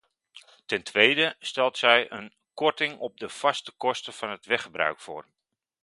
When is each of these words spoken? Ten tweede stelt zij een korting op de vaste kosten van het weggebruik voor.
Ten 0.65 0.83
tweede 0.83 1.35
stelt 1.39 1.77
zij 1.77 2.11
een 2.11 2.33
korting 2.53 2.97
op 2.99 3.17
de 3.19 3.29
vaste 3.29 3.71
kosten 3.71 4.13
van 4.13 4.29
het 4.29 4.45
weggebruik 4.45 4.99
voor. 4.99 5.25